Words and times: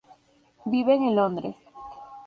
Viven 0.71 1.01
en 1.03 1.15
Londres. 1.15 1.55